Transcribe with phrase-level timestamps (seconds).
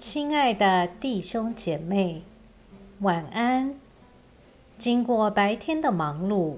[0.00, 2.22] 亲爱的弟兄姐妹，
[3.00, 3.78] 晚安。
[4.78, 6.56] 经过白天的忙碌，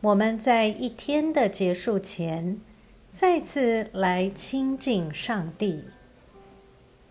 [0.00, 2.60] 我们在一天的结束前，
[3.10, 5.86] 再次来亲近上帝，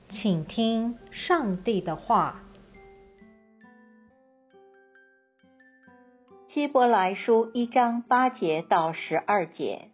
[0.07, 2.43] 请听上帝的话。
[6.47, 9.89] 希伯来书一章八节到十二节，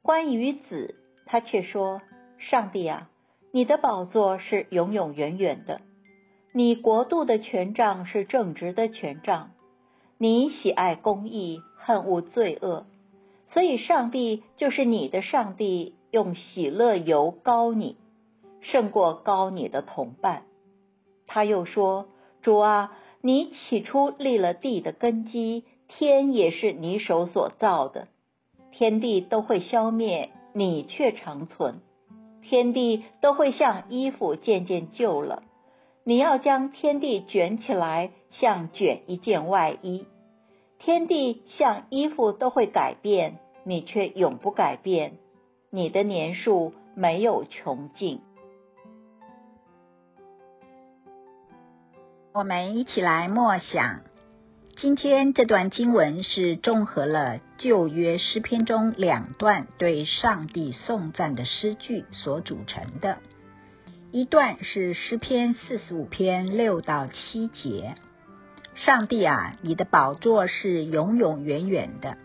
[0.00, 0.94] 关于子，
[1.26, 2.00] 他却说
[2.38, 3.10] ：“上帝啊。”
[3.52, 5.80] 你的宝座是永永远远的，
[6.52, 9.50] 你国度的权杖是正直的权杖，
[10.18, 12.86] 你喜爱公义，恨恶罪恶，
[13.52, 17.96] 所以上帝就是你的上帝，用喜乐油膏你，
[18.60, 20.44] 胜过膏你的同伴。
[21.26, 22.06] 他又说
[22.42, 28.06] ：“主啊，你起初立了地的根基，天也是你手所造的，
[28.70, 31.80] 天地都会消灭，你却长存。”
[32.50, 35.44] 天地都会像衣服渐渐旧了，
[36.02, 40.08] 你要将天地卷起来，像卷一件外衣。
[40.80, 45.12] 天地像衣服都会改变，你却永不改变。
[45.70, 48.20] 你的年数没有穷尽。
[52.32, 54.09] 我们一起来默想。
[54.80, 63.18] 今天这段经文是综合了旧约诗篇中两段对上帝颂赞的诗句所组成的。
[64.10, 67.94] 一段是诗篇四十五篇六到七节
[68.74, 72.16] ：“上帝啊，你的宝座是永永远远的，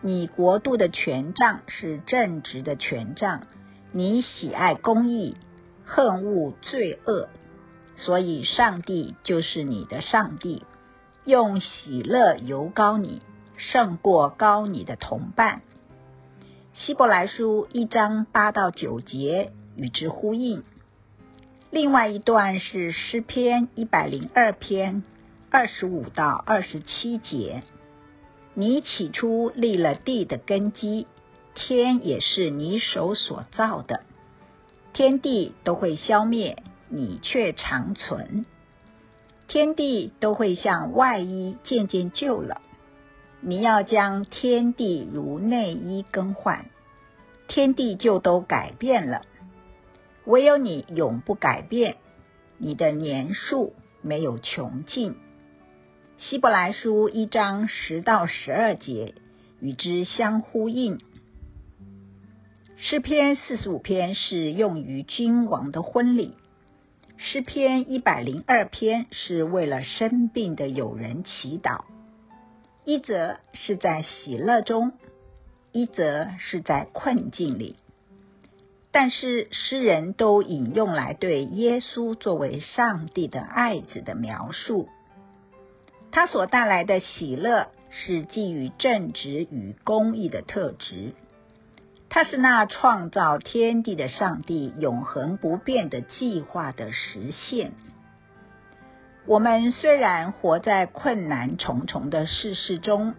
[0.00, 3.48] 你国度的权杖是正直的权杖，
[3.90, 5.36] 你喜爱公义，
[5.84, 7.28] 恨恶罪恶，
[7.96, 10.62] 所以上帝就是你的上帝。”
[11.24, 13.22] 用喜乐油膏你，
[13.56, 15.62] 胜过高你的同伴。
[16.74, 20.64] 希伯来书一章八到九节与之呼应。
[21.70, 25.02] 另外一段是诗篇一百零二篇
[25.50, 27.62] 二十五到二十七节。
[28.52, 31.06] 你起初立了地的根基，
[31.54, 34.02] 天也是你手所造的，
[34.92, 38.44] 天地都会消灭，你却长存。
[39.46, 42.60] 天地都会像外衣渐渐旧了，
[43.40, 46.66] 你要将天地如内衣更换，
[47.46, 49.22] 天地就都改变了。
[50.24, 51.96] 唯有你永不改变，
[52.56, 55.14] 你的年数没有穷尽。
[56.18, 59.14] 希伯来书一章十到十二节
[59.60, 60.98] 与之相呼应。
[62.76, 66.34] 诗篇四十五篇是用于君王的婚礼。
[67.26, 71.84] 诗篇一百零二篇是为了生病的友人祈祷，
[72.84, 74.92] 一则是在喜乐中，
[75.72, 77.76] 一则是在困境里。
[78.92, 84.90] 但是诗人都引用来对耶稣作为上帝的爱子的描述，
[86.12, 91.14] 他所带来的喜乐是基于正直与公义的特质。
[92.14, 97.72] 他是那创造天地的上帝，永恒不变的计划的实现。
[99.26, 103.14] 我们虽然活在困难重重的世事中，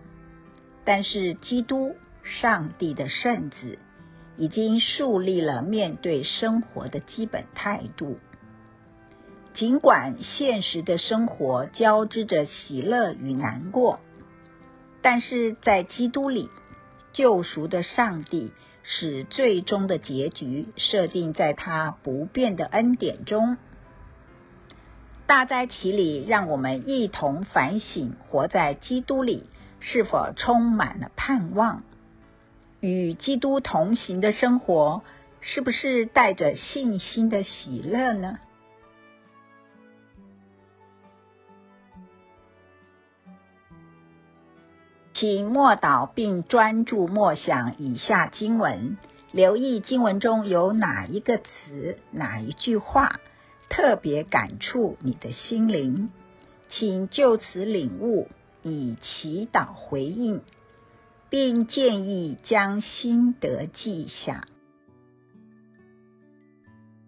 [0.85, 3.79] 但是基督，上帝的圣子，
[4.37, 8.17] 已经树立了面对生活的基本态度。
[9.55, 13.99] 尽管现实的生活交织着喜乐与难过，
[15.01, 16.49] 但是在基督里，
[17.11, 18.53] 救赎的上帝。
[18.87, 23.57] 使最终的结局设定在他不变的恩典中。
[25.25, 29.45] 大灾其里，让我们一同反省：活在基督里
[29.79, 31.81] 是否充满了盼望？
[32.79, 35.01] 与基督同行的生活，
[35.41, 38.37] 是不是带着信心的喜乐呢？
[45.15, 48.97] 请默祷并专注默想以下经文，
[49.31, 53.21] 留意经文中有哪一个词、哪一句话
[53.69, 56.09] 特别感触你的心灵，
[56.69, 58.27] 请就此领悟，
[58.61, 60.41] 以祈祷回应，
[61.29, 64.49] 并建议将心得记下。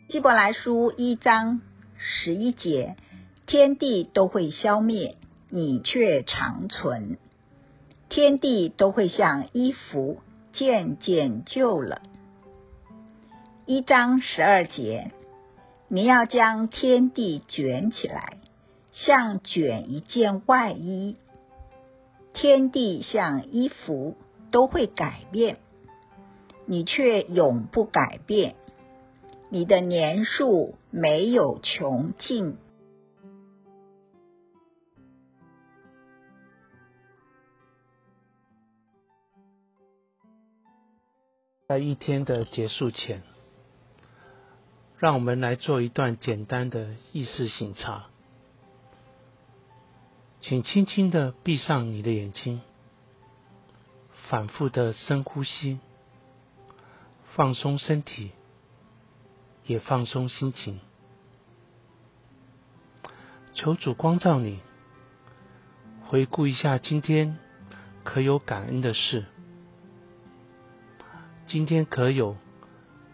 [0.08, 1.60] 希伯来书一章
[1.98, 2.96] 十一节：
[3.48, 5.18] 天地都会消灭，
[5.50, 7.18] 你却长存。
[8.10, 10.20] 天地都会像衣服
[10.54, 12.02] 渐渐旧了。
[13.66, 15.12] 一章十二节，
[15.90, 18.38] 你要将天地卷起来，
[18.94, 21.18] 像卷一件外衣。
[22.34, 24.16] 天地像衣服
[24.52, 25.58] 都会改变，
[26.66, 28.56] 你却永不改变。
[29.50, 32.58] 你的年数没有穷尽。
[41.68, 43.24] 在一天的结束前，
[45.00, 48.06] 让我们来做一段简单的意识醒察。
[50.40, 52.62] 请轻轻的闭上你的眼睛，
[54.30, 55.80] 反复的深呼吸，
[57.36, 58.32] 放松身体，
[59.66, 60.80] 也放松心情。
[63.54, 64.62] 求主光照你，
[66.06, 67.38] 回顾一下今天
[68.06, 69.26] 可有感恩的事。
[71.48, 72.36] 今天可有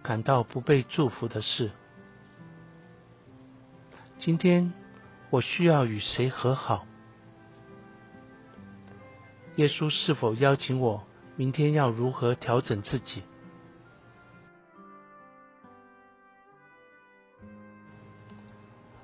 [0.01, 1.69] 感到不被祝福的事？
[4.17, 4.73] 今天
[5.29, 6.87] 我需要与谁和好？
[9.57, 11.03] 耶稣是否邀请我
[11.35, 13.21] 明天要如何调整自己？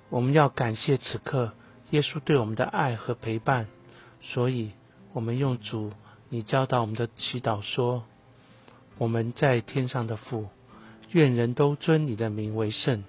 [0.09, 1.53] 我们要感谢此刻
[1.91, 3.67] 耶稣对我们的爱和陪伴，
[4.21, 4.71] 所以
[5.13, 5.93] 我们用主
[6.29, 8.03] 你教导我们的祈祷说。
[8.99, 10.49] 我们在天上的父，
[11.11, 13.03] 愿人都尊你的名为圣。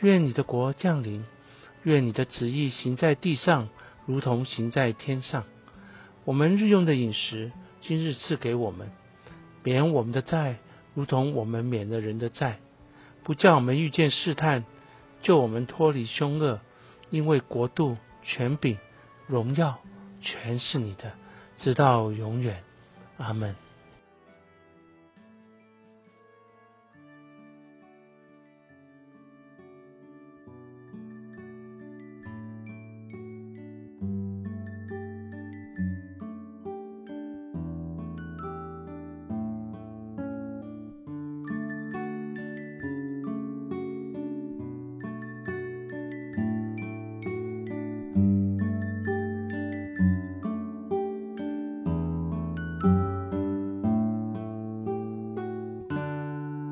[0.00, 1.24] 愿你的国降临。
[1.84, 3.68] 愿你的旨意行在地上，
[4.06, 5.44] 如同行在天上。
[6.24, 8.90] 我们日用的饮食，今日赐给我们，
[9.64, 10.58] 免我们的债，
[10.94, 12.58] 如同我们免了人的债。
[13.24, 14.64] 不叫我们遇见试探，
[15.22, 16.60] 救我们脱离凶恶。
[17.10, 18.78] 因为国度、权柄、
[19.26, 19.78] 荣耀，
[20.20, 21.12] 全是你的，
[21.58, 22.62] 直到永远。
[23.18, 23.54] 阿门。